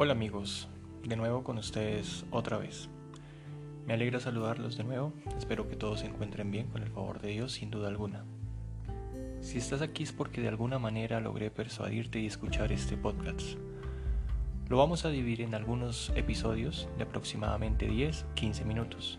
[0.00, 0.68] Hola amigos,
[1.02, 2.88] de nuevo con ustedes otra vez.
[3.84, 7.30] Me alegra saludarlos de nuevo, espero que todos se encuentren bien con el favor de
[7.30, 8.24] Dios sin duda alguna.
[9.40, 13.58] Si estás aquí es porque de alguna manera logré persuadirte y escuchar este podcast.
[14.68, 19.18] Lo vamos a dividir en algunos episodios de aproximadamente 10-15 minutos.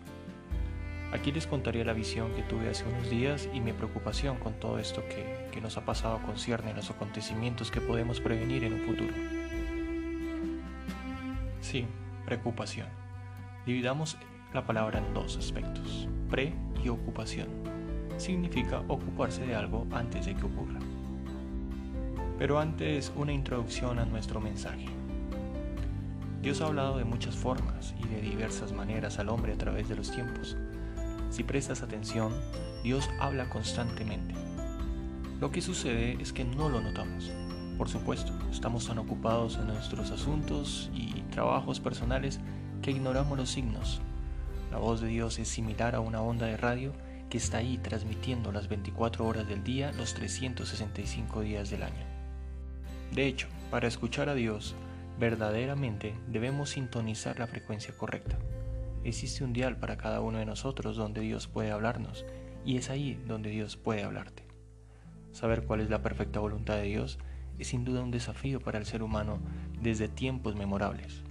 [1.12, 4.78] Aquí les contaré la visión que tuve hace unos días y mi preocupación con todo
[4.78, 8.86] esto que, que nos ha pasado concierne a los acontecimientos que podemos prevenir en un
[8.86, 9.39] futuro.
[11.70, 11.86] Sí,
[12.26, 12.88] preocupación.
[13.64, 14.18] Dividamos
[14.52, 16.52] la palabra en dos aspectos, pre
[16.82, 17.46] y ocupación.
[18.16, 20.80] Significa ocuparse de algo antes de que ocurra.
[22.40, 24.86] Pero antes una introducción a nuestro mensaje.
[26.42, 29.94] Dios ha hablado de muchas formas y de diversas maneras al hombre a través de
[29.94, 30.56] los tiempos.
[31.30, 32.32] Si prestas atención,
[32.82, 34.34] Dios habla constantemente.
[35.40, 37.30] Lo que sucede es que no lo notamos.
[37.78, 42.40] Por supuesto, estamos tan ocupados en nuestros asuntos y trabajos personales
[42.82, 44.00] que ignoramos los signos.
[44.70, 46.92] La voz de Dios es similar a una onda de radio
[47.28, 52.04] que está ahí transmitiendo las 24 horas del día, los 365 días del año.
[53.12, 54.74] De hecho, para escuchar a Dios,
[55.18, 58.38] verdaderamente debemos sintonizar la frecuencia correcta.
[59.04, 62.24] Existe un dial para cada uno de nosotros donde Dios puede hablarnos,
[62.64, 64.44] y es ahí donde Dios puede hablarte.
[65.32, 67.18] Saber cuál es la perfecta voluntad de Dios
[67.58, 69.38] es sin duda un desafío para el ser humano
[69.80, 71.22] desde tiempos memorables.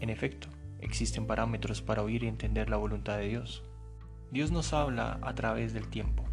[0.00, 0.48] En efecto,
[0.80, 3.62] existen parámetros para oír y entender la voluntad de Dios.
[4.30, 6.24] Dios nos habla a través del tiempo,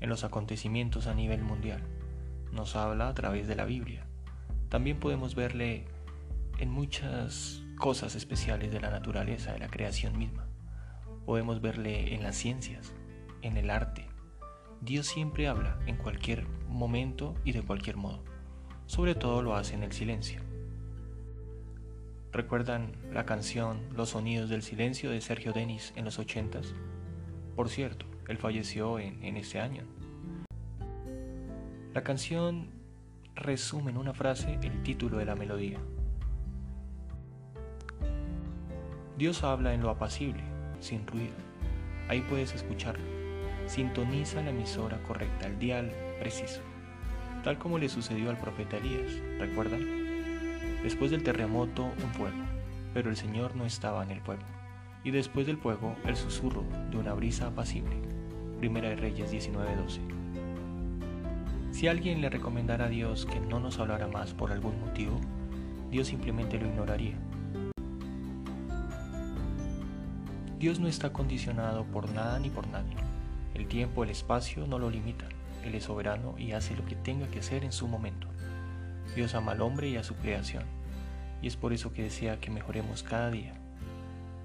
[0.00, 1.82] en los acontecimientos a nivel mundial.
[2.52, 4.06] Nos habla a través de la Biblia.
[4.68, 5.86] También podemos verle
[6.58, 10.46] en muchas cosas especiales de la naturaleza, de la creación misma.
[11.24, 12.92] Podemos verle en las ciencias,
[13.42, 14.06] en el arte.
[14.80, 18.22] Dios siempre habla en cualquier momento y de cualquier modo
[18.90, 20.40] sobre todo lo hace en el silencio.
[22.32, 26.74] ¿Recuerdan la canción Los sonidos del silencio de Sergio Denis en los ochentas?
[27.56, 29.84] Por cierto, él falleció en, en este año.
[31.92, 32.70] La canción
[33.34, 35.78] resume en una frase el título de la melodía.
[39.18, 40.42] Dios habla en lo apacible,
[40.78, 41.34] sin ruido.
[42.08, 43.04] Ahí puedes escucharlo.
[43.66, 46.60] Sintoniza la emisora correcta, el dial preciso
[47.42, 49.99] tal como le sucedió al profeta Elías, ¿recuerdan?
[50.82, 52.38] Después del terremoto, un fuego,
[52.94, 54.42] pero el Señor no estaba en el fuego.
[55.04, 57.96] Y después del fuego, el susurro de una brisa apacible.
[58.58, 60.00] Primera de Reyes 19:12.
[61.70, 65.20] Si alguien le recomendara a Dios que no nos hablara más por algún motivo,
[65.90, 67.14] Dios simplemente lo ignoraría.
[70.58, 72.96] Dios no está condicionado por nada ni por nadie.
[73.54, 75.28] El tiempo, el espacio no lo limitan.
[75.64, 78.28] Él es soberano y hace lo que tenga que hacer en su momento.
[79.14, 80.64] Dios ama al hombre y a su creación,
[81.42, 83.54] y es por eso que desea que mejoremos cada día.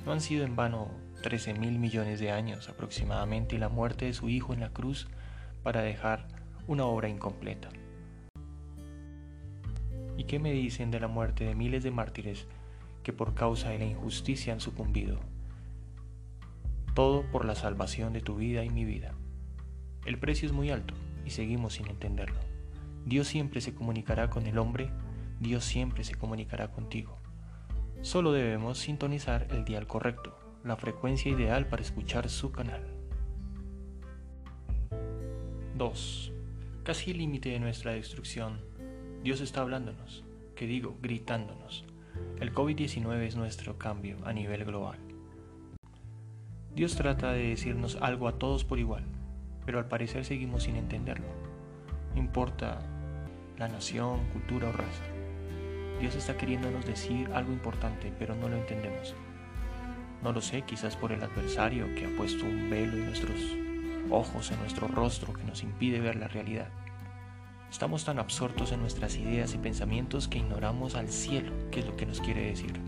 [0.06, 0.90] No han sido en vano
[1.24, 5.08] 13 mil millones de años aproximadamente la muerte de su Hijo en la cruz
[5.64, 6.28] para dejar
[6.68, 7.70] una obra incompleta.
[10.18, 12.48] ¿Y qué me dicen de la muerte de miles de mártires
[13.04, 15.20] que por causa de la injusticia han sucumbido?
[16.94, 19.14] Todo por la salvación de tu vida y mi vida.
[20.06, 20.94] El precio es muy alto,
[21.26, 22.55] y seguimos sin entenderlo.
[23.06, 24.92] Dios siempre se comunicará con el hombre,
[25.40, 27.18] Dios siempre se comunicará contigo.
[28.02, 32.84] Solo debemos sintonizar el dial correcto, la frecuencia ideal para escuchar su canal.
[35.78, 36.34] 2.
[36.84, 38.62] Casi el límite de nuestra destrucción,
[39.24, 40.24] Dios está hablándonos,
[40.56, 41.86] que digo, gritándonos.
[42.40, 45.00] El COVID-19 es nuestro cambio a nivel global.
[46.74, 49.06] Dios trata de decirnos algo a todos por igual
[49.66, 51.26] pero al parecer seguimos sin entenderlo.
[52.16, 52.80] Importa
[53.58, 55.04] la nación, cultura o raza.
[56.00, 59.16] Dios está queriéndonos decir algo importante, pero no lo entendemos.
[60.24, 63.40] No lo sé, quizás por el adversario que ha puesto un velo en nuestros
[64.10, 66.68] ojos, en nuestro rostro, que nos impide ver la realidad.
[67.72, 71.96] Estamos tan absortos en nuestras ideas y pensamientos que ignoramos al cielo qué es lo
[71.96, 72.80] que nos quiere decir.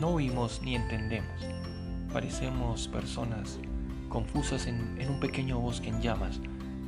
[0.00, 1.46] No oímos ni entendemos.
[2.12, 3.58] Parecemos personas
[4.08, 6.40] confusas en, un pequeño bosque en llamas,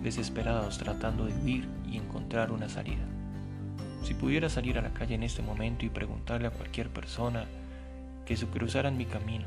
[0.03, 3.05] desesperados tratando de huir y encontrar una salida.
[4.03, 7.47] Si pudiera salir a la calle en este momento y preguntarle a cualquier persona
[8.27, 9.47] que se cruzara en mi camino,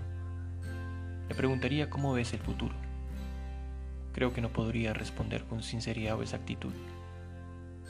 [1.29, 2.73] le preguntaría cómo ves el futuro.
[4.13, 6.73] Creo que no podría responder con sinceridad o exactitud.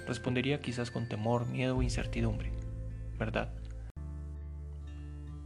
[0.07, 2.51] Respondería quizás con temor, miedo o incertidumbre,
[3.17, 3.53] ¿verdad?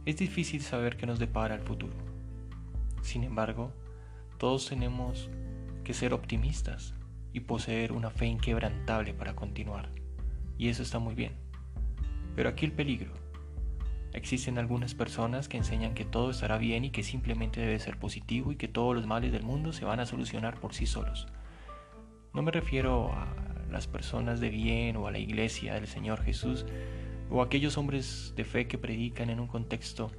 [0.06, 1.94] Es difícil saber qué nos depara el futuro.
[3.02, 3.72] Sin embargo,
[4.38, 5.28] todos tenemos
[5.84, 6.94] que ser optimistas
[7.32, 9.90] y poseer una fe inquebrantable para continuar.
[10.58, 11.32] Y eso está muy bien.
[12.34, 13.12] Pero aquí el peligro
[14.12, 18.52] Existen algunas personas que enseñan que todo estará bien y que simplemente debe ser positivo
[18.52, 21.26] y que todos los males del mundo se van a solucionar por sí solos.
[22.34, 23.34] No me refiero a
[23.70, 26.66] las personas de bien o a la iglesia del Señor Jesús
[27.30, 30.12] o a aquellos hombres de fe que predican en un contexto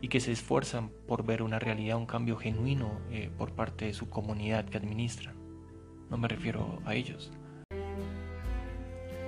[0.00, 3.94] y que se esfuerzan por ver una realidad, un cambio genuino eh, por parte de
[3.94, 5.37] su comunidad que administran.
[6.10, 7.30] No me refiero a ellos.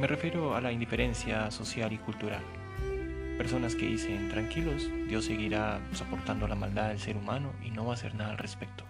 [0.00, 2.42] Me refiero a la indiferencia social y cultural
[3.40, 7.92] Personas que dicen, tranquilos, Dios seguirá soportando la maldad del ser humano y no va
[7.92, 8.84] a hacer nada al respecto.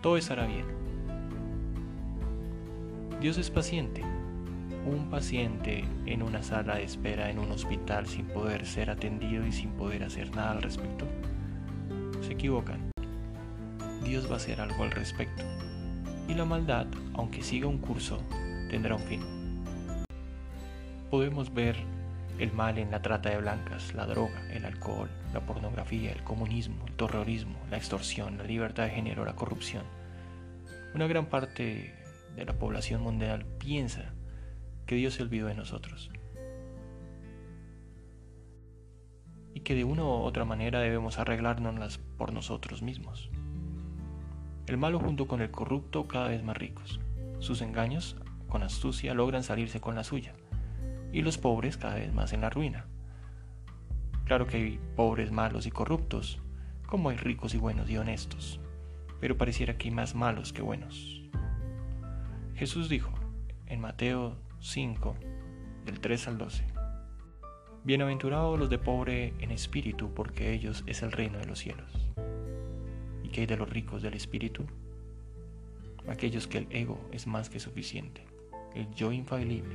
[0.00, 0.64] Todo estará bien.
[3.20, 4.02] Dios es paciente.
[4.86, 9.50] Un paciente en una sala de espera en un hospital sin poder ser atendido y
[9.50, 11.08] sin poder hacer nada al respecto.
[12.20, 12.92] Se equivocan.
[14.04, 15.42] Dios va a hacer algo al respecto.
[16.28, 18.22] Y la maldad, aunque siga un curso,
[18.70, 19.20] tendrá un fin.
[21.10, 21.76] Podemos ver
[22.38, 26.86] el mal en la trata de blancas, la droga, el alcohol, la pornografía, el comunismo,
[26.86, 29.84] el terrorismo, la extorsión, la libertad de género, la corrupción.
[30.94, 31.94] Una gran parte
[32.34, 34.14] de la población mundial piensa
[34.86, 36.10] que Dios se olvidó de nosotros
[39.54, 43.30] y que de una u otra manera debemos arreglárnoslas por nosotros mismos.
[44.72, 46.98] El malo junto con el corrupto cada vez más ricos.
[47.40, 48.16] Sus engaños,
[48.48, 50.32] con astucia, logran salirse con la suya
[51.12, 52.86] y los pobres cada vez más en la ruina.
[54.24, 56.40] Claro que hay pobres malos y corruptos,
[56.86, 58.60] como hay ricos y buenos y honestos,
[59.20, 61.20] pero pareciera que hay más malos que buenos.
[62.54, 63.12] Jesús dijo
[63.66, 65.16] en Mateo 5,
[65.84, 66.64] del 3 al 12,
[67.84, 72.01] Bienaventurados los de pobre en espíritu, porque ellos es el reino de los cielos.
[73.32, 74.66] ¿Y qué hay de los ricos del espíritu?
[76.06, 78.26] Aquellos que el ego es más que suficiente,
[78.74, 79.74] el yo infalible,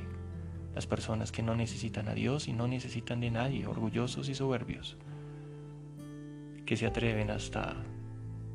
[0.76, 4.96] las personas que no necesitan a Dios y no necesitan de nadie, orgullosos y soberbios,
[6.68, 7.76] que se atreven hasta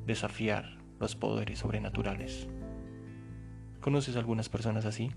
[0.06, 2.46] desafiar los poderes sobrenaturales.
[3.80, 5.10] ¿Conoces algunas personas así?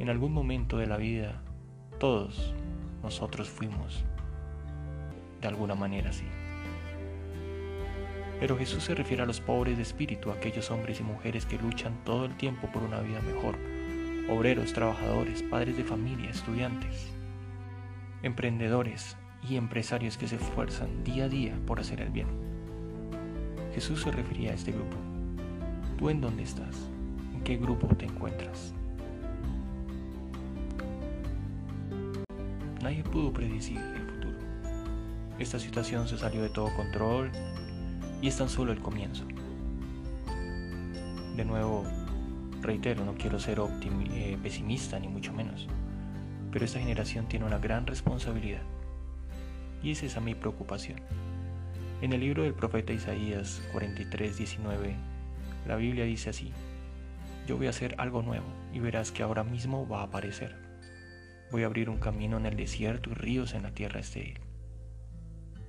[0.00, 1.44] En algún momento de la vida,
[2.00, 2.56] todos
[3.04, 4.04] nosotros fuimos
[5.40, 6.26] de alguna manera así.
[8.38, 12.04] Pero Jesús se refiere a los pobres de espíritu, aquellos hombres y mujeres que luchan
[12.04, 13.56] todo el tiempo por una vida mejor,
[14.28, 17.08] obreros, trabajadores, padres de familia, estudiantes,
[18.22, 19.16] emprendedores
[19.48, 22.26] y empresarios que se esfuerzan día a día por hacer el bien.
[23.74, 24.96] Jesús se refería a este grupo.
[25.98, 26.76] ¿Tú en dónde estás?
[27.34, 28.74] ¿En qué grupo te encuentras?
[32.82, 34.38] Nadie pudo predecir el futuro.
[35.38, 37.30] Esta situación se salió de todo control
[38.20, 39.24] y es tan solo el comienzo.
[41.36, 41.84] De nuevo,
[42.66, 45.68] Reitero, no quiero ser eh, pesimista ni mucho menos,
[46.50, 48.62] pero esta generación tiene una gran responsabilidad
[49.82, 51.00] y es esa mi preocupación.
[52.00, 54.96] En el libro del profeta Isaías 43, 19,
[55.66, 56.50] la Biblia dice así,
[57.46, 60.56] yo voy a hacer algo nuevo y verás que ahora mismo va a aparecer.
[61.52, 64.40] Voy a abrir un camino en el desierto y ríos en la tierra estéril.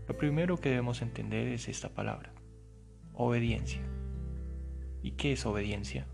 [0.08, 2.32] Lo primero que debemos entender es esta palabra,
[3.18, 3.82] obediencia.
[5.02, 6.06] ¿Y qué es obediencia?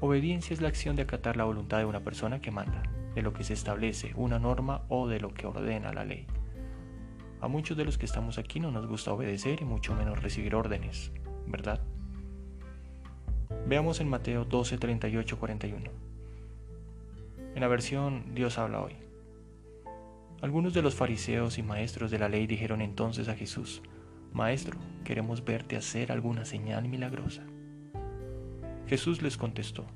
[0.00, 2.82] Obediencia es la acción de acatar la voluntad de una persona que manda,
[3.14, 6.26] de lo que se establece, una norma o de lo que ordena la ley.
[7.42, 10.54] A muchos de los que estamos aquí no nos gusta obedecer y mucho menos recibir
[10.54, 11.12] órdenes,
[11.46, 11.82] ¿verdad?
[13.66, 15.90] Veamos en Mateo 12, 38, 41.
[17.54, 19.03] En la versión Dios habla hoy.
[20.44, 23.80] Algunos de los fariseos y maestros de la ley dijeron entonces a Jesús,
[24.34, 27.44] Maestro, queremos verte hacer alguna señal milagrosa.
[28.86, 29.86] Jesús les contestó,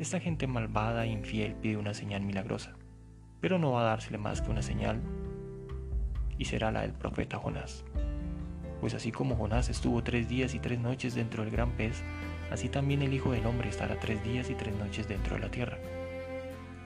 [0.00, 2.74] Esta gente malvada e infiel pide una señal milagrosa,
[3.40, 5.00] pero no va a dársele más que una señal,
[6.38, 7.84] y será la del profeta Jonás.
[8.80, 12.02] Pues así como Jonás estuvo tres días y tres noches dentro del gran pez,
[12.50, 15.52] así también el Hijo del Hombre estará tres días y tres noches dentro de la
[15.52, 15.78] tierra.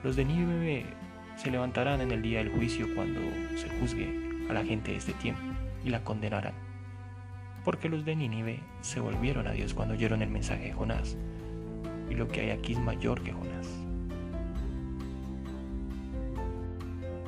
[0.03, 0.85] Los de Nínive
[1.37, 3.21] se levantarán en el día del juicio cuando
[3.55, 5.41] se juzgue a la gente de este tiempo
[5.85, 6.67] y la condenarán
[7.67, 11.17] porque los de Nínive se volvieron a Dios cuando oyeron el mensaje de Jonás,
[12.09, 13.67] y lo que hay aquí es mayor que Jonás.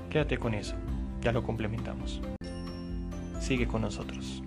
[0.10, 0.76] Quédate con eso,
[1.20, 2.22] ya lo complementamos.
[3.42, 4.42] Sigue con nosotros.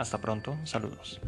[0.00, 1.20] Hasta pronto, saludos.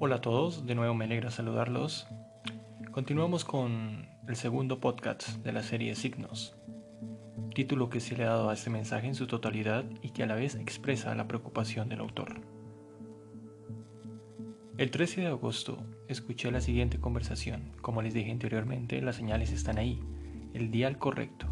[0.00, 2.08] Hola a todos, de nuevo me alegra saludarlos.
[2.90, 6.56] Continuamos con el segundo podcast de la serie Signos,
[7.54, 10.26] título que se le ha dado a este mensaje en su totalidad y que a
[10.26, 12.40] la vez expresa la preocupación del autor.
[14.76, 17.70] El 13 de agosto escuché la siguiente conversación.
[17.80, 20.00] Como les dije anteriormente, las señales están ahí,
[20.52, 21.46] el dial correcto.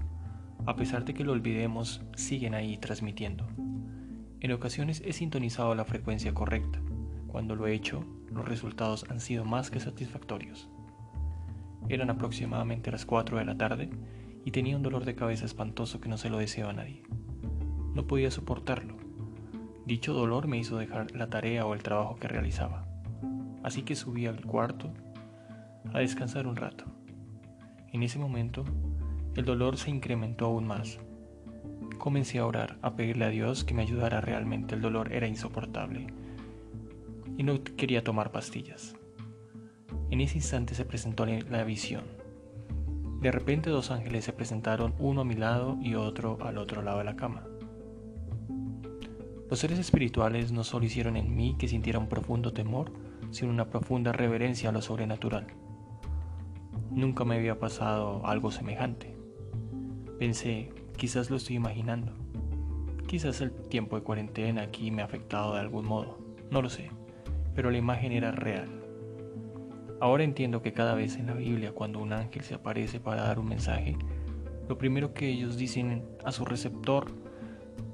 [0.66, 3.46] A pesar de que lo olvidemos, siguen ahí transmitiendo.
[4.40, 6.80] En ocasiones he sintonizado la frecuencia correcta.
[7.28, 10.68] Cuando lo he hecho, los resultados han sido más que satisfactorios.
[11.88, 13.88] Eran aproximadamente las 4 de la tarde
[14.44, 17.02] y tenía un dolor de cabeza espantoso que no se lo deseo a nadie.
[17.94, 18.96] No podía soportarlo.
[19.86, 22.86] Dicho dolor me hizo dejar la tarea o el trabajo que realizaba.
[23.62, 24.92] Así que subí al cuarto
[25.92, 26.84] a descansar un rato.
[27.92, 28.64] En ese momento,
[29.36, 30.98] el dolor se incrementó aún más.
[31.98, 34.74] Comencé a orar, a pedirle a Dios que me ayudara realmente.
[34.74, 36.06] El dolor era insoportable
[37.36, 38.94] y no quería tomar pastillas.
[40.10, 42.21] En ese instante se presentó la visión.
[43.22, 46.98] De repente dos ángeles se presentaron, uno a mi lado y otro al otro lado
[46.98, 47.46] de la cama.
[49.48, 52.92] Los seres espirituales no solo hicieron en mí que sintiera un profundo temor,
[53.30, 55.46] sino una profunda reverencia a lo sobrenatural.
[56.90, 59.16] Nunca me había pasado algo semejante.
[60.18, 62.12] Pensé, quizás lo estoy imaginando.
[63.06, 66.18] Quizás el tiempo de cuarentena aquí me ha afectado de algún modo.
[66.50, 66.90] No lo sé
[67.54, 68.81] pero la imagen era real.
[70.02, 73.38] Ahora entiendo que cada vez en la Biblia cuando un ángel se aparece para dar
[73.38, 73.96] un mensaje,
[74.68, 77.12] lo primero que ellos dicen a su receptor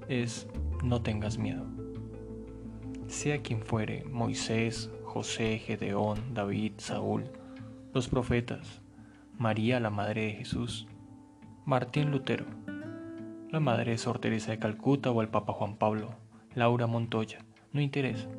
[0.08, 0.48] es
[0.82, 1.66] no tengas miedo.
[3.08, 7.24] Sea quien fuere, Moisés, José, Gedeón, David, Saúl,
[7.92, 8.80] los profetas,
[9.36, 10.86] María la Madre de Jesús,
[11.66, 12.46] Martín Lutero,
[13.50, 16.14] la Madre de Sor Teresa de Calcuta o el Papa Juan Pablo,
[16.54, 18.30] Laura Montoya, no interesa.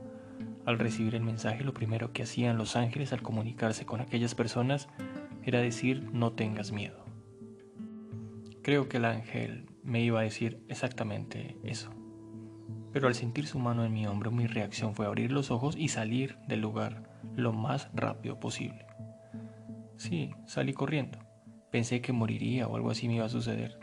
[0.70, 4.88] Al recibir el mensaje, lo primero que hacían los ángeles al comunicarse con aquellas personas
[5.44, 7.04] era decir no tengas miedo.
[8.62, 11.90] Creo que el ángel me iba a decir exactamente eso.
[12.94, 15.88] Pero al sentir su mano en mi hombro, mi reacción fue abrir los ojos y
[15.88, 18.86] salir del lugar lo más rápido posible.
[19.98, 21.18] Sí, salí corriendo.
[21.72, 23.80] Pensé que moriría o algo así me iba a suceder.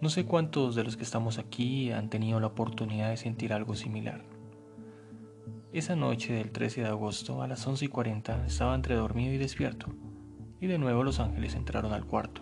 [0.00, 3.74] No sé cuántos de los que estamos aquí han tenido la oportunidad de sentir algo
[3.74, 4.37] similar.
[5.70, 9.36] Esa noche del 13 de agosto a las 11 y 40 estaba entre dormido y
[9.36, 9.88] despierto,
[10.62, 12.40] y de nuevo los ángeles entraron al cuarto,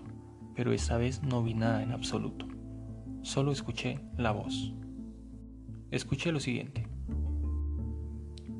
[0.54, 2.46] pero esta vez no vi nada en absoluto,
[3.22, 4.72] solo escuché la voz.
[5.90, 6.86] Escuché lo siguiente.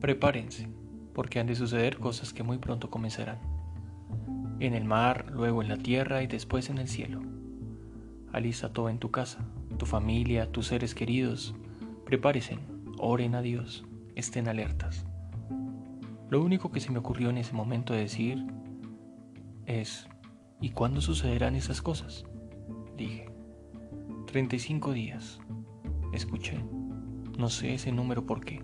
[0.00, 0.68] Prepárense,
[1.14, 3.38] porque han de suceder cosas que muy pronto comenzarán.
[4.58, 7.22] En el mar, luego en la tierra y después en el cielo.
[8.32, 9.46] Alista todo en tu casa,
[9.78, 11.54] tu familia, tus seres queridos.
[12.04, 12.58] Prepárense,
[12.98, 13.84] oren a Dios
[14.16, 15.06] estén alertas.
[16.28, 18.44] Lo único que se me ocurrió en ese momento de decir
[19.66, 20.08] es,
[20.60, 22.24] ¿y cuándo sucederán esas cosas?
[22.96, 23.30] Dije,
[24.26, 25.38] 35 días.
[26.12, 26.58] Escuché,
[27.38, 28.62] no sé ese número por qué.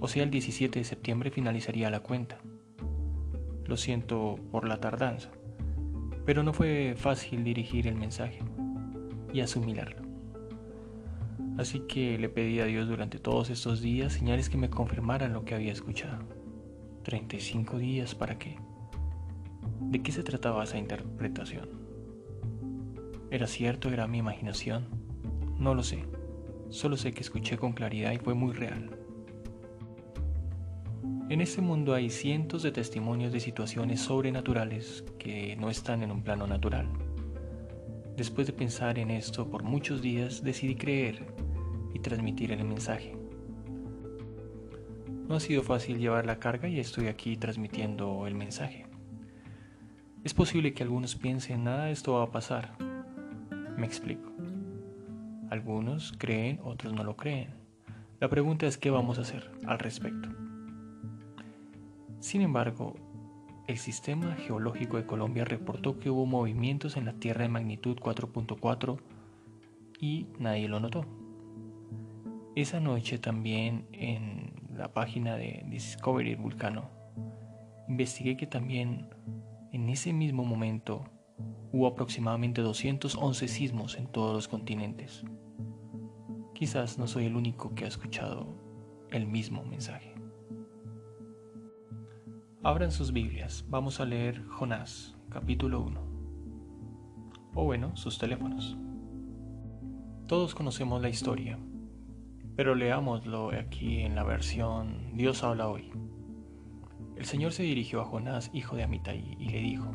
[0.00, 2.38] O sea, el 17 de septiembre finalizaría la cuenta.
[3.66, 5.30] Lo siento por la tardanza,
[6.24, 8.38] pero no fue fácil dirigir el mensaje
[9.32, 10.07] y asumirlo.
[11.58, 15.44] Así que le pedí a Dios durante todos estos días señales que me confirmaran lo
[15.44, 16.22] que había escuchado.
[17.02, 18.56] 35 días para qué?
[19.80, 21.68] ¿De qué se trataba esa interpretación?
[23.32, 23.90] ¿Era cierto?
[23.90, 24.86] ¿Era mi imaginación?
[25.58, 26.04] No lo sé.
[26.68, 28.96] Solo sé que escuché con claridad y fue muy real.
[31.28, 36.22] En este mundo hay cientos de testimonios de situaciones sobrenaturales que no están en un
[36.22, 36.86] plano natural.
[38.16, 41.37] Después de pensar en esto por muchos días, decidí creer
[41.94, 43.16] y transmitir el mensaje.
[45.28, 48.86] No ha sido fácil llevar la carga y estoy aquí transmitiendo el mensaje.
[50.24, 52.76] Es posible que algunos piensen, nada esto va a pasar.
[53.76, 54.32] Me explico.
[55.50, 57.54] Algunos creen, otros no lo creen.
[58.20, 60.28] La pregunta es qué vamos a hacer al respecto.
[62.20, 62.94] Sin embargo,
[63.68, 68.98] el Sistema Geológico de Colombia reportó que hubo movimientos en la Tierra de magnitud 4.4
[70.00, 71.04] y nadie lo notó.
[72.58, 76.90] Esa noche también en la página de Discovery Vulcano
[77.86, 79.08] investigué que también
[79.70, 81.04] en ese mismo momento
[81.70, 85.22] hubo aproximadamente 211 sismos en todos los continentes.
[86.52, 88.56] Quizás no soy el único que ha escuchado
[89.12, 90.12] el mismo mensaje.
[92.64, 96.00] Abran sus Biblias, vamos a leer Jonás, capítulo 1.
[97.54, 98.76] O bueno, sus teléfonos.
[100.26, 101.56] Todos conocemos la historia,
[102.58, 105.92] pero leámoslo aquí en la versión Dios habla hoy.
[107.14, 109.92] El Señor se dirigió a Jonás, hijo de Amitai, y le dijo,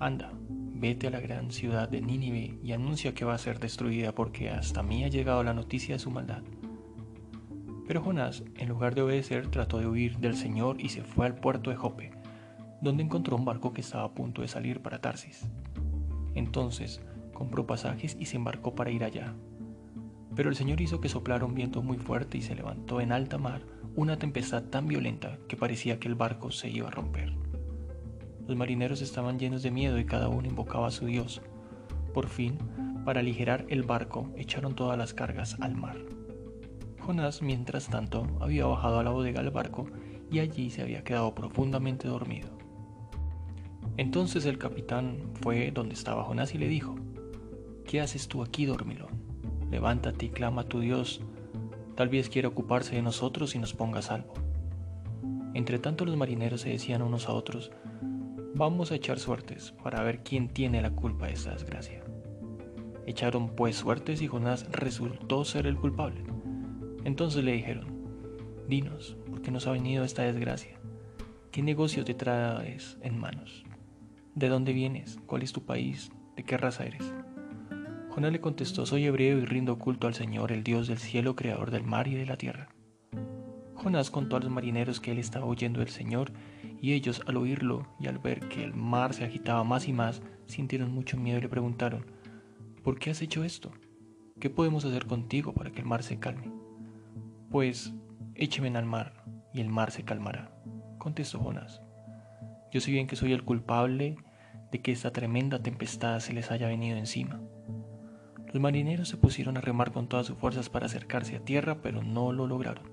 [0.00, 4.14] Anda, vete a la gran ciudad de Nínive y anuncia que va a ser destruida
[4.14, 6.42] porque hasta mí ha llegado la noticia de su maldad.
[7.88, 11.36] Pero Jonás, en lugar de obedecer, trató de huir del Señor y se fue al
[11.36, 12.10] puerto de Jope,
[12.82, 15.48] donde encontró un barco que estaba a punto de salir para Tarsis.
[16.34, 17.00] Entonces
[17.32, 19.34] compró pasajes y se embarcó para ir allá.
[20.34, 23.38] Pero el Señor hizo que soplara un viento muy fuerte y se levantó en alta
[23.38, 23.62] mar
[23.96, 27.32] una tempestad tan violenta que parecía que el barco se iba a romper.
[28.46, 31.40] Los marineros estaban llenos de miedo y cada uno invocaba a su Dios.
[32.12, 32.58] Por fin,
[33.04, 35.96] para aligerar el barco, echaron todas las cargas al mar.
[37.00, 39.86] Jonás, mientras tanto, había bajado a la bodega del barco
[40.30, 42.48] y allí se había quedado profundamente dormido.
[43.96, 46.96] Entonces el capitán fue donde estaba Jonás y le dijo,
[47.86, 49.23] ¿Qué haces tú aquí, dormilón?
[49.70, 51.20] Levántate y clama a tu Dios,
[51.94, 54.34] tal vez quiera ocuparse de nosotros y nos ponga a salvo.
[55.54, 57.70] Entre tanto los marineros se decían unos a otros,
[58.56, 62.04] Vamos a echar suertes para ver quién tiene la culpa de esta desgracia.
[63.04, 66.22] Echaron pues suertes y Jonás resultó ser el culpable.
[67.02, 67.86] Entonces le dijeron,
[68.68, 70.78] Dinos, ¿por qué nos ha venido esta desgracia?
[71.50, 73.64] ¿Qué negocio te traes en manos?
[74.36, 75.18] ¿De dónde vienes?
[75.26, 76.12] ¿Cuál es tu país?
[76.36, 77.12] ¿De qué raza eres?
[78.14, 81.72] Jonás le contestó, soy hebreo y rindo culto al Señor, el Dios del cielo, creador
[81.72, 82.68] del mar y de la tierra.
[83.74, 86.30] Jonás contó a los marineros que él estaba huyendo del Señor
[86.80, 90.22] y ellos al oírlo y al ver que el mar se agitaba más y más,
[90.46, 92.06] sintieron mucho miedo y le preguntaron,
[92.84, 93.72] ¿por qué has hecho esto?
[94.38, 96.52] ¿Qué podemos hacer contigo para que el mar se calme?
[97.50, 97.94] Pues
[98.36, 100.54] écheme al mar y el mar se calmará,
[100.98, 101.82] contestó Jonás.
[102.70, 104.18] Yo sé bien que soy el culpable
[104.70, 107.40] de que esta tremenda tempestad se les haya venido encima.
[108.54, 112.04] Los marineros se pusieron a remar con todas sus fuerzas para acercarse a tierra, pero
[112.04, 112.84] no lo lograron,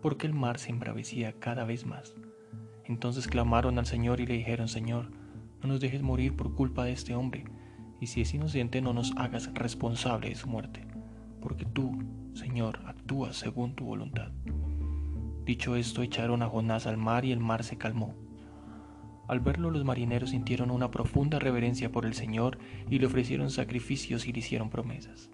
[0.00, 2.14] porque el mar se embravecía cada vez más.
[2.86, 5.10] Entonces clamaron al Señor y le dijeron, Señor,
[5.60, 7.44] no nos dejes morir por culpa de este hombre,
[8.00, 10.86] y si es inocente no nos hagas responsable de su muerte,
[11.42, 11.98] porque tú,
[12.32, 14.30] Señor, actúas según tu voluntad.
[15.44, 18.14] Dicho esto, echaron a Jonás al mar y el mar se calmó.
[19.28, 22.58] Al verlo los marineros sintieron una profunda reverencia por el Señor
[22.90, 25.30] y le ofrecieron sacrificios y le hicieron promesas.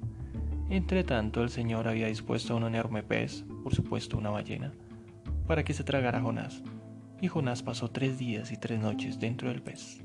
[0.71, 4.73] Entre tanto, el Señor había dispuesto a un enorme pez, por supuesto una ballena,
[5.47, 6.63] para que se tragara a Jonás
[7.23, 10.03] y Jonás pasó tres días y tres noches dentro del pez.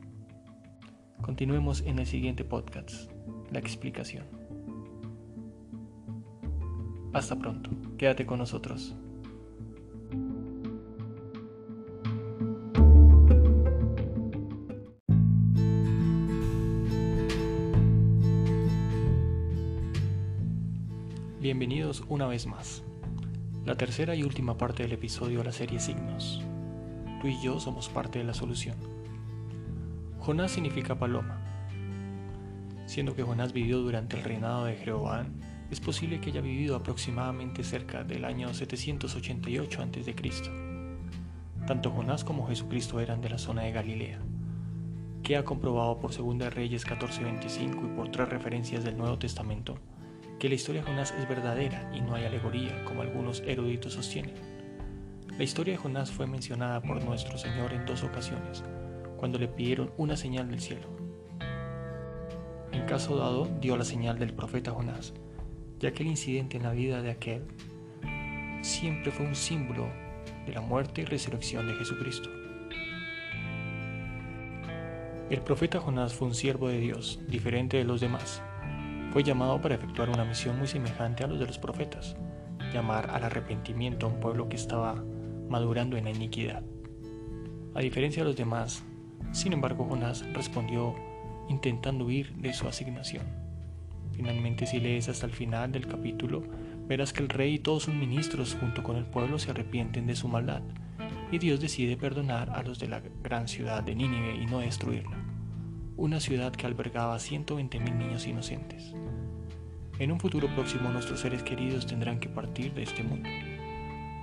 [1.19, 3.11] Continuemos en el siguiente podcast,
[3.51, 4.23] la explicación.
[7.13, 8.95] Hasta pronto, quédate con nosotros.
[21.47, 22.83] Bienvenidos una vez más.
[23.63, 26.43] La tercera y última parte del episodio de la serie Signos
[27.21, 28.75] tú y yo somos parte de la solución.
[30.19, 31.39] Jonás significa paloma.
[32.85, 35.39] Siendo que Jonás vivió durante el reinado de Jeroboam,
[35.71, 40.15] es posible que haya vivido aproximadamente cerca del año 788 a.C.
[41.65, 44.19] Tanto Jonás como Jesucristo eran de la zona de Galilea,
[45.23, 49.77] que ha comprobado por 2 Reyes 14:25 y por tres referencias del Nuevo Testamento
[50.39, 54.35] que la historia de Jonás es verdadera y no hay alegoría, como algunos eruditos sostienen.
[55.37, 58.63] La historia de Jonás fue mencionada por nuestro Señor en dos ocasiones,
[59.17, 60.87] cuando le pidieron una señal del cielo.
[62.71, 65.13] En caso dado, dio la señal del profeta Jonás,
[65.79, 67.43] ya que el incidente en la vida de aquel
[68.61, 69.87] siempre fue un símbolo
[70.45, 72.29] de la muerte y resurrección de Jesucristo.
[75.29, 78.41] El profeta Jonás fue un siervo de Dios, diferente de los demás.
[79.11, 82.15] Fue llamado para efectuar una misión muy semejante a los de los profetas,
[82.73, 85.03] llamar al arrepentimiento a un pueblo que estaba
[85.49, 86.63] madurando en la iniquidad.
[87.73, 88.83] A diferencia de los demás,
[89.31, 90.95] sin embargo, Jonás respondió
[91.49, 93.23] intentando huir de su asignación.
[94.11, 96.43] Finalmente, si lees hasta el final del capítulo,
[96.87, 100.15] verás que el rey y todos sus ministros junto con el pueblo se arrepienten de
[100.15, 100.61] su maldad,
[101.31, 105.17] y Dios decide perdonar a los de la gran ciudad de Nínive y no destruirla,
[105.97, 108.93] una ciudad que albergaba a 120.000 niños inocentes.
[109.97, 113.27] En un futuro próximo nuestros seres queridos tendrán que partir de este mundo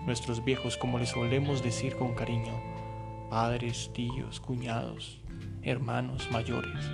[0.06, 2.52] nuestros viejos, como les solemos decir con cariño,
[3.30, 5.20] padres, tíos, cuñados,
[5.62, 6.90] hermanos, mayores.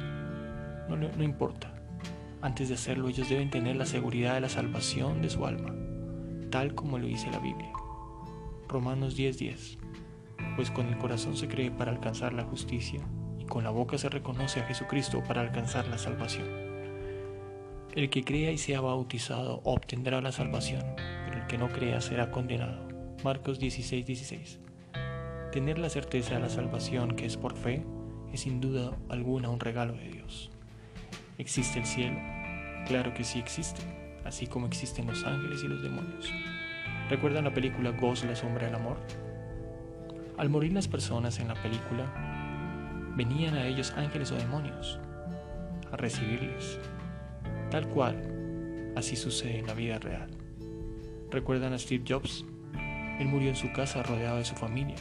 [0.89, 1.75] No, no, importa.
[2.41, 5.75] Antes de hacerlo, ellos deben tener la seguridad de la salvación de su alma,
[6.51, 7.73] tal como lo dice la Biblia.
[8.69, 9.79] Romanos 10:10.
[10.55, 13.01] Pues con el corazón se cree para alcanzar la justicia
[13.51, 16.49] con la boca se reconoce a Jesucristo para alcanzar la salvación.
[17.95, 20.83] El que crea y sea bautizado obtendrá la salvación,
[21.27, 22.89] pero el que no crea será condenado.
[23.25, 24.61] Marcos 16, 16.
[25.53, 27.85] Tener la certeza de la salvación que es por fe
[28.33, 30.51] es sin duda alguna un regalo de Dios.
[31.37, 32.19] ¿Existe el cielo?
[32.87, 33.83] Claro que sí existe,
[34.25, 36.33] así como existen los ángeles y los demonios.
[37.11, 38.99] ¿Recuerdan la película Ghost, la sombra del amor?
[40.39, 42.40] Al morir las personas en la película,
[43.21, 44.99] venían a ellos ángeles o demonios
[45.93, 46.79] a recibirles.
[47.71, 50.31] Tal cual, así sucede en la vida real.
[51.31, 52.47] ¿Recuerdan a Steve Jobs?
[53.19, 54.97] Él murió en su casa rodeado de su familia.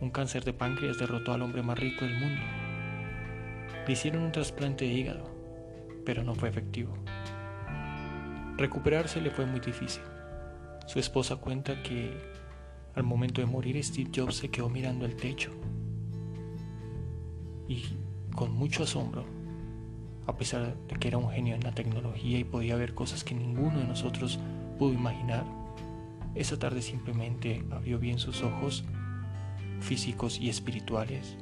[0.00, 2.42] Un cáncer de páncreas derrotó al hombre más rico del mundo.
[3.86, 5.30] Le hicieron un trasplante de hígado,
[6.04, 6.98] pero no fue efectivo.
[8.56, 10.02] Recuperarse le fue muy difícil.
[10.88, 12.20] Su esposa cuenta que
[12.96, 15.52] al momento de morir Steve Jobs se quedó mirando el techo
[17.68, 17.84] y
[18.34, 19.24] con mucho asombro,
[20.26, 23.34] a pesar de que era un genio en la tecnología y podía ver cosas que
[23.34, 24.38] ninguno de nosotros
[24.78, 25.44] pudo imaginar,
[26.34, 28.84] esa tarde simplemente abrió bien sus ojos
[29.80, 31.36] físicos y espirituales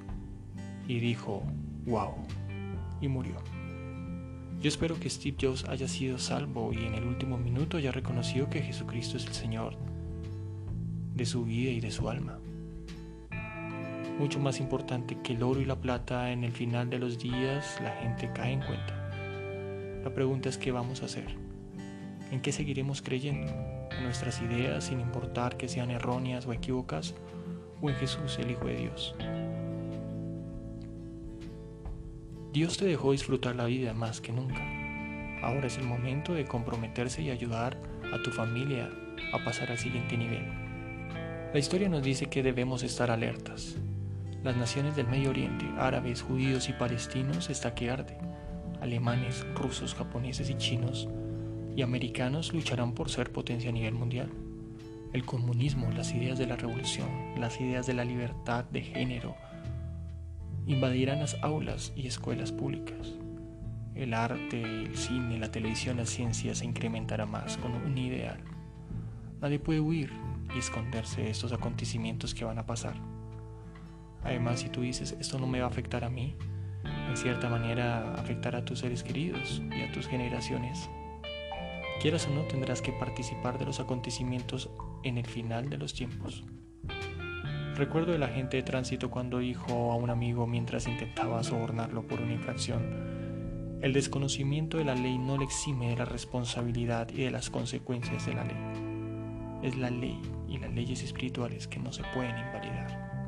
[0.86, 1.42] y dijo,
[1.86, 2.14] wow,
[3.00, 3.36] y murió.
[4.60, 8.48] Yo espero que Steve Jobs haya sido salvo y en el último minuto haya reconocido
[8.48, 9.76] que Jesucristo es el Señor
[11.14, 12.38] de su vida y de su alma.
[14.18, 17.80] Mucho más importante que el oro y la plata, en el final de los días
[17.82, 18.94] la gente cae en cuenta.
[20.04, 21.36] La pregunta es qué vamos a hacer.
[22.30, 23.52] ¿En qué seguiremos creyendo?
[23.96, 27.14] ¿En nuestras ideas sin importar que sean erróneas o equívocas?
[27.80, 29.14] ¿O en Jesús, el Hijo de Dios?
[32.52, 34.62] Dios te dejó disfrutar la vida más que nunca.
[35.42, 37.78] Ahora es el momento de comprometerse y ayudar
[38.12, 38.90] a tu familia
[39.32, 40.46] a pasar al siguiente nivel.
[41.52, 43.76] La historia nos dice que debemos estar alertas.
[44.44, 48.18] Las naciones del Medio Oriente, árabes, judíos y palestinos, está que arde.
[48.80, 51.08] Alemanes, rusos, japoneses y chinos
[51.76, 54.30] y americanos lucharán por ser potencia a nivel mundial.
[55.12, 59.36] El comunismo, las ideas de la revolución, las ideas de la libertad de género,
[60.66, 63.14] invadirán las aulas y escuelas públicas.
[63.94, 68.40] El arte, el cine, la televisión, la ciencia se incrementará más con un ideal.
[69.40, 70.12] Nadie puede huir
[70.52, 73.11] y esconderse de estos acontecimientos que van a pasar.
[74.24, 76.36] Además, si tú dices, esto no me va a afectar a mí,
[77.08, 80.88] en cierta manera afectará a tus seres queridos y a tus generaciones
[82.02, 84.68] Quieras o no, tendrás que participar de los acontecimientos
[85.04, 86.42] en el final de los tiempos.
[87.76, 92.32] Recuerdo el agente de tránsito cuando dijo a un amigo mientras intentaba sobornarlo por una
[92.32, 97.50] infracción, el desconocimiento de la ley no le exime de la responsabilidad y de las
[97.50, 99.60] consecuencias de la ley.
[99.62, 103.21] Es la ley y las leyes espirituales que no se pueden invalidar.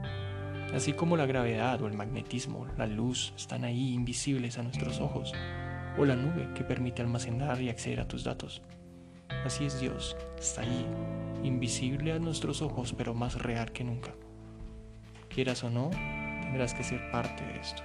[0.75, 5.33] Así como la gravedad o el magnetismo, la luz están ahí invisibles a nuestros ojos,
[5.97, 8.61] o la nube que permite almacenar y acceder a tus datos.
[9.45, 10.87] Así es Dios, está ahí,
[11.45, 14.11] invisible a nuestros ojos, pero más real que nunca.
[15.29, 15.91] Quieras o no,
[16.43, 17.85] tendrás que ser parte de esto.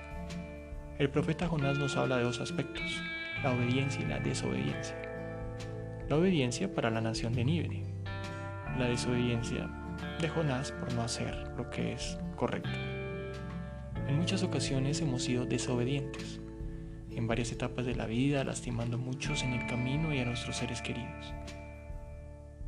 [0.97, 3.04] El profeta Jonás nos habla de dos aspectos,
[3.43, 4.99] la obediencia y la desobediencia.
[6.10, 7.84] La obediencia para la nación de Nínive,
[8.80, 9.69] la desobediencia
[10.22, 12.70] de Jonás por no hacer lo que es correcto.
[14.08, 16.42] En muchas ocasiones hemos sido desobedientes,
[17.12, 20.58] en varias etapas de la vida, lastimando a muchos en el camino y a nuestros
[20.58, 21.34] seres queridos.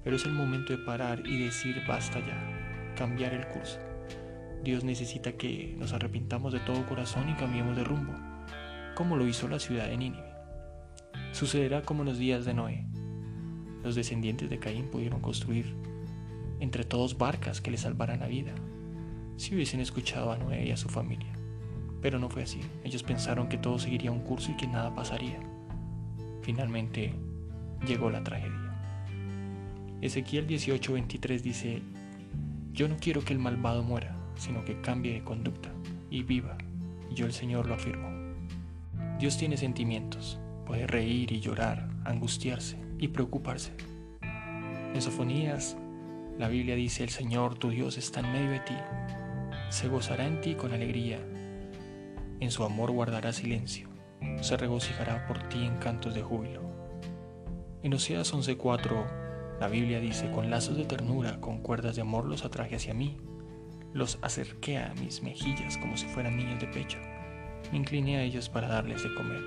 [0.04, 3.80] Pero es el momento de parar y decir basta ya, cambiar el curso.
[4.64, 8.14] Dios necesita que nos arrepintamos de todo corazón y cambiemos de rumbo,
[8.96, 10.32] como lo hizo la ciudad de Nínive.
[11.32, 12.86] Sucederá como en los días de Noé.
[13.84, 15.76] Los descendientes de Caín pudieron construir
[16.62, 18.54] entre todos barcas que le salvaran la vida,
[19.36, 21.34] si hubiesen escuchado a Noé y a su familia.
[22.02, 22.62] Pero no fue así.
[22.84, 25.40] Ellos pensaron que todo seguiría un curso y que nada pasaría.
[26.44, 27.14] Finalmente
[27.86, 28.60] llegó la tragedia.
[30.02, 31.82] Ezequiel 18:23 dice,
[32.72, 35.72] Yo no quiero que el malvado muera, sino que cambie de conducta
[36.10, 36.58] y viva.
[37.10, 38.10] Y yo el Señor lo afirmo.
[39.20, 43.74] Dios tiene sentimientos, puede reír y llorar, angustiarse y preocuparse.
[44.94, 45.02] En
[46.38, 48.78] la Biblia dice, el Señor tu Dios está en medio de ti,
[49.70, 51.20] se gozará en ti con alegría
[52.42, 53.88] en su amor guardará silencio,
[54.42, 56.64] se regocijará por ti en cantos de júbilo.
[57.84, 62.44] En Oseas 11:4, la Biblia dice, con lazos de ternura, con cuerdas de amor los
[62.44, 63.18] atraje hacia mí,
[63.94, 66.98] los acerqué a mis mejillas como si fueran niños de pecho,
[67.72, 69.44] me incliné a ellos para darles de comer.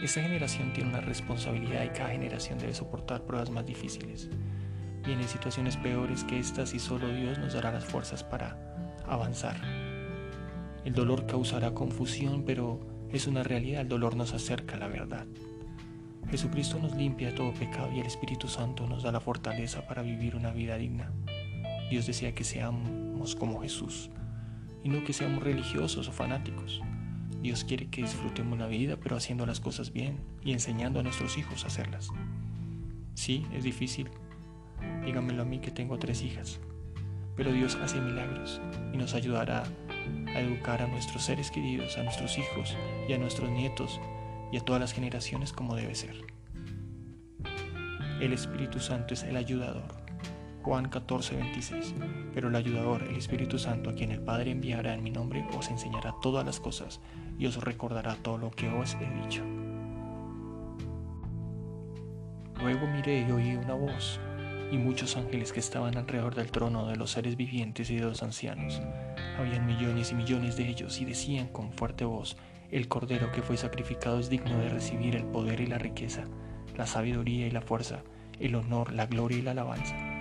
[0.00, 4.30] Esta generación tiene una responsabilidad y cada generación debe soportar pruebas más difíciles.
[5.06, 8.58] Vienen situaciones peores que estas y solo Dios nos dará las fuerzas para
[9.06, 9.56] avanzar.
[10.84, 12.80] El dolor causará confusión, pero
[13.12, 15.26] es una realidad, el dolor nos acerca a la verdad.
[16.28, 20.02] Jesucristo nos limpia de todo pecado y el Espíritu Santo nos da la fortaleza para
[20.02, 21.12] vivir una vida digna.
[21.88, 24.10] Dios desea que seamos como Jesús
[24.82, 26.82] y no que seamos religiosos o fanáticos.
[27.42, 31.38] Dios quiere que disfrutemos la vida, pero haciendo las cosas bien y enseñando a nuestros
[31.38, 32.10] hijos a hacerlas.
[33.14, 34.08] Sí, es difícil.
[35.04, 36.60] Dígamelo a mí que tengo tres hijas.
[37.36, 38.60] Pero Dios hace milagros
[38.92, 39.64] y nos ayudará
[40.34, 42.76] a educar a nuestros seres queridos, a nuestros hijos
[43.08, 44.00] y a nuestros nietos
[44.52, 46.14] y a todas las generaciones como debe ser.
[48.20, 50.06] El Espíritu Santo es el ayudador
[50.66, 51.94] Juan 14, 26.
[52.34, 55.70] Pero el ayudador, el Espíritu Santo, a quien el Padre enviará en mi nombre, os
[55.70, 57.00] enseñará todas las cosas
[57.38, 59.44] y os recordará todo lo que os he dicho.
[62.60, 64.18] Luego miré y oí una voz,
[64.70, 68.22] y muchos ángeles que estaban alrededor del trono de los seres vivientes y de los
[68.22, 68.80] ancianos.
[69.38, 72.36] Habían millones y millones de ellos y decían con fuerte voz,
[72.70, 76.24] el Cordero que fue sacrificado es digno de recibir el poder y la riqueza,
[76.76, 78.02] la sabiduría y la fuerza,
[78.40, 80.16] el honor, la gloria y la alabanza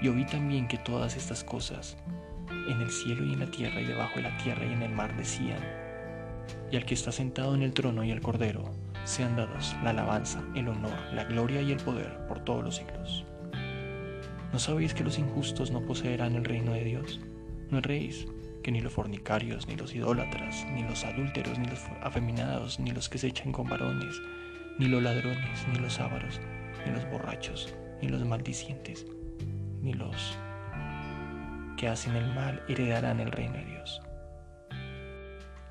[0.00, 1.96] y oí también que todas estas cosas,
[2.50, 4.92] en el cielo y en la tierra y debajo de la tierra y en el
[4.92, 5.60] mar, decían,
[6.70, 8.70] y al que está sentado en el trono y al cordero,
[9.04, 13.24] sean dados la alabanza, el honor, la gloria y el poder por todos los siglos.
[14.52, 17.20] ¿No sabéis que los injustos no poseerán el reino de Dios?
[17.70, 18.26] ¿No erréis
[18.62, 23.08] que ni los fornicarios, ni los idólatras, ni los adúlteros, ni los afeminados, ni los
[23.08, 24.20] que se echan con varones,
[24.78, 26.40] ni los ladrones, ni los ávaros,
[26.84, 29.06] ni los borrachos, ni los maldicientes,
[29.82, 30.36] ni los
[31.76, 34.00] que hacen el mal heredarán el reino de Dios.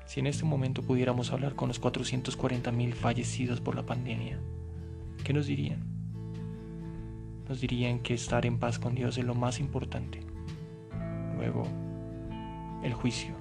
[0.06, 4.40] Si en este momento pudiéramos hablar con los 440.000 fallecidos por la pandemia,
[5.24, 5.95] ¿qué nos dirían?
[7.48, 10.20] Nos dirían que estar en paz con Dios es lo más importante.
[11.36, 11.64] Luego,
[12.82, 13.34] el juicio.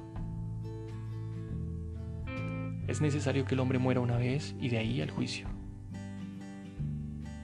[2.88, 5.48] Es necesario que el hombre muera una vez y de ahí el juicio.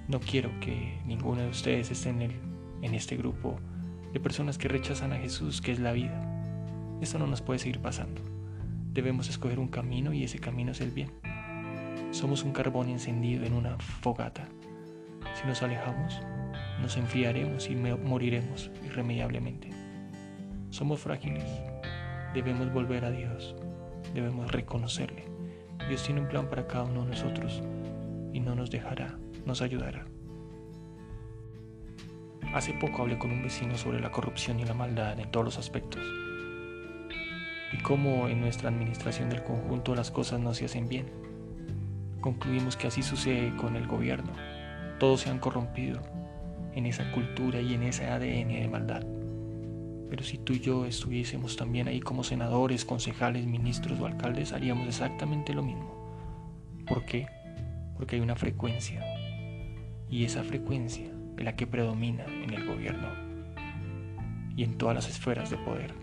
[0.08, 3.60] No quiero que ninguno de ustedes esté en el en este grupo
[4.14, 6.28] de personas que rechazan a Jesús, que es la vida.
[7.02, 8.22] Esto no nos puede seguir pasando.
[8.94, 11.12] Debemos escoger un camino y ese camino es el bien.
[12.12, 14.48] Somos un carbón encendido en una fogata.
[15.34, 16.22] Si nos alejamos,
[16.80, 19.70] nos enfriaremos y moriremos irremediablemente.
[20.70, 21.46] Somos frágiles.
[22.34, 23.56] Debemos volver a Dios.
[24.14, 25.26] Debemos reconocerle.
[25.88, 27.62] Dios tiene un plan para cada uno de nosotros
[28.34, 30.06] y no nos dejará, nos ayudará.
[32.54, 35.58] Hace poco hablé con un vecino sobre la corrupción y la maldad en todos los
[35.58, 36.04] aspectos
[37.74, 41.08] y cómo en nuestra administración del conjunto las cosas no se hacen bien.
[42.20, 44.32] Concluimos que así sucede con el gobierno.
[45.00, 46.02] Todos se han corrompido
[46.74, 49.04] en esa cultura y en ese ADN de maldad.
[50.10, 54.88] Pero si tú y yo estuviésemos también ahí como senadores, concejales, ministros o alcaldes, haríamos
[54.88, 55.96] exactamente lo mismo.
[56.88, 57.28] ¿Por qué?
[57.96, 59.02] Porque hay una frecuencia.
[60.10, 61.12] Y esa frecuencia
[61.44, 63.08] la que predomina en el gobierno
[64.56, 65.94] y en todas las esferas de poder.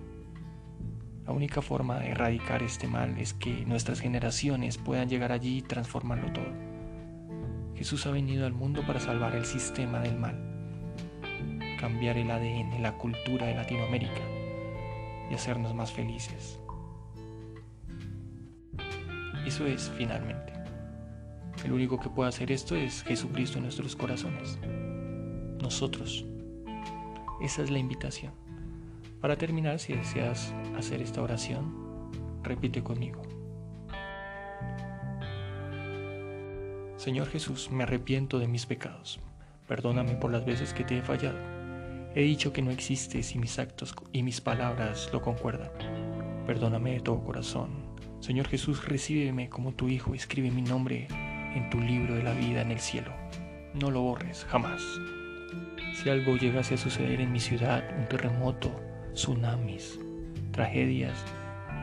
[1.26, 5.62] La única forma de erradicar este mal es que nuestras generaciones puedan llegar allí y
[5.62, 6.52] transformarlo todo.
[7.76, 10.47] Jesús ha venido al mundo para salvar el sistema del mal,
[11.78, 14.22] cambiar el ADN, la cultura de Latinoamérica
[15.30, 16.60] y hacernos más felices.
[19.46, 20.52] Eso es finalmente.
[21.64, 24.58] El único que puede hacer esto es Jesucristo en nuestros corazones
[25.68, 26.24] nosotros.
[27.40, 28.32] Esa es la invitación.
[29.20, 32.10] Para terminar, si deseas hacer esta oración,
[32.42, 33.22] repite conmigo.
[36.96, 39.20] Señor Jesús, me arrepiento de mis pecados.
[39.66, 41.57] Perdóname por las veces que te he fallado.
[42.14, 45.70] He dicho que no existes y mis actos y mis palabras lo concuerdan.
[46.46, 47.70] Perdóname de todo corazón.
[48.20, 51.06] Señor Jesús, recíbeme como tu Hijo escribe mi nombre
[51.54, 53.12] en tu libro de la vida en el cielo.
[53.74, 54.82] No lo borres jamás.
[55.94, 58.70] Si algo llegase a suceder en mi ciudad, un terremoto,
[59.12, 60.00] tsunamis,
[60.52, 61.24] tragedias,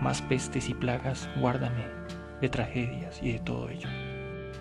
[0.01, 1.85] más pestes y plagas, guárdame
[2.41, 3.89] de tragedias y de todo ello.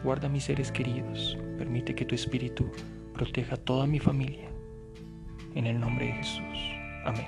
[0.02, 2.70] Guarda mis seres queridos, permite que tu espíritu
[3.14, 4.53] proteja a toda mi familia.
[5.54, 6.58] En el nombre de Jesús.
[7.04, 7.26] Amén.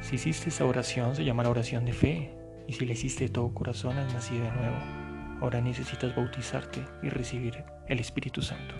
[0.00, 2.34] Si hiciste esa oración, se llama la oración de fe.
[2.66, 4.76] Y si la hiciste de todo corazón, has nacido de nuevo.
[5.40, 8.74] Ahora necesitas bautizarte y recibir el Espíritu Santo.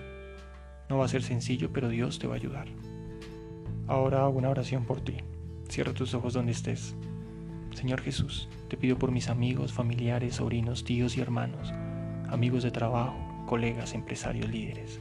[0.88, 2.68] No va a ser sencillo, pero Dios te va a ayudar.
[3.88, 5.16] Ahora hago una oración por ti.
[5.68, 6.94] Cierra tus ojos donde estés.
[7.72, 11.72] Señor Jesús, te pido por mis amigos, familiares, sobrinos, tíos y hermanos,
[12.28, 13.16] amigos de trabajo,
[13.46, 15.00] colegas, empresarios, líderes.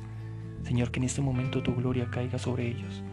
[0.63, 3.03] Señor, que en este momento tu gloria caiga sobre ellos,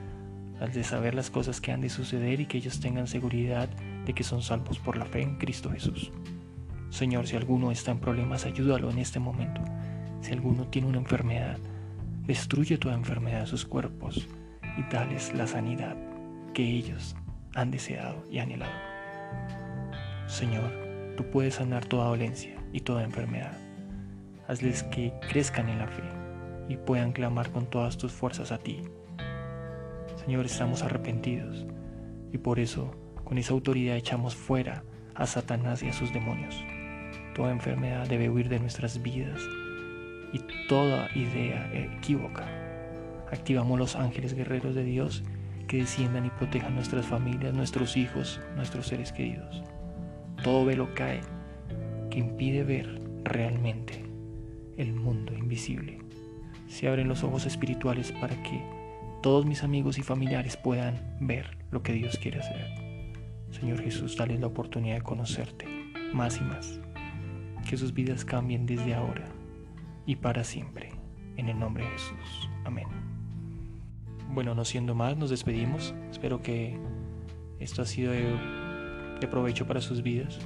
[0.60, 3.68] al de saber las cosas que han de suceder y que ellos tengan seguridad
[4.04, 6.10] de que son salvos por la fe en Cristo Jesús.
[6.90, 9.62] Señor, si alguno está en problemas, ayúdalo en este momento.
[10.20, 11.58] Si alguno tiene una enfermedad,
[12.26, 14.26] destruye toda enfermedad de sus cuerpos
[14.76, 15.96] y dales la sanidad
[16.54, 17.14] que ellos
[17.54, 18.72] han deseado y anhelado.
[20.26, 20.70] Señor,
[21.16, 23.67] tú puedes sanar toda dolencia y toda enfermedad.
[24.48, 26.02] Hazles que crezcan en la fe
[26.70, 28.80] y puedan clamar con todas tus fuerzas a ti.
[30.16, 31.66] Señor, estamos arrepentidos
[32.32, 32.90] y por eso
[33.24, 34.84] con esa autoridad echamos fuera
[35.14, 36.56] a Satanás y a sus demonios.
[37.34, 39.38] Toda enfermedad debe huir de nuestras vidas
[40.32, 42.46] y toda idea equívoca.
[43.30, 45.24] Activamos los ángeles guerreros de Dios
[45.66, 49.62] que desciendan y protejan nuestras familias, nuestros hijos, nuestros seres queridos.
[50.42, 51.20] Todo velo cae
[52.10, 54.07] que impide ver realmente
[54.78, 55.98] el mundo invisible.
[56.68, 58.62] Se abren los ojos espirituales para que
[59.22, 63.12] todos mis amigos y familiares puedan ver lo que Dios quiere hacer.
[63.50, 65.66] Señor Jesús, dale la oportunidad de conocerte
[66.14, 66.80] más y más.
[67.68, 69.26] Que sus vidas cambien desde ahora
[70.06, 70.90] y para siempre.
[71.36, 72.48] En el nombre de Jesús.
[72.64, 72.88] Amén.
[74.30, 75.94] Bueno, no siendo más, nos despedimos.
[76.10, 76.78] Espero que
[77.60, 78.36] esto ha sido de,
[79.20, 80.38] de provecho para sus vidas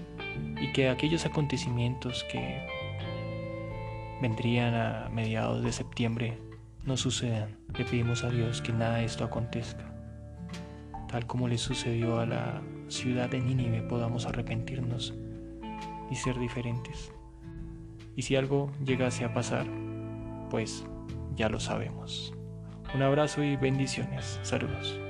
[0.60, 2.66] y que aquellos acontecimientos que
[4.22, 6.38] vendrían a mediados de septiembre
[6.86, 7.58] no sucedan.
[7.76, 9.84] Le pedimos a Dios que nada de esto acontezca.
[11.08, 15.12] Tal como le sucedió a la ciudad de Nínive, podamos arrepentirnos
[16.10, 17.12] y ser diferentes.
[18.16, 19.66] Y si algo llegase a pasar,
[20.50, 20.84] pues
[21.34, 22.32] ya lo sabemos.
[22.94, 24.38] Un abrazo y bendiciones.
[24.42, 25.01] Saludos.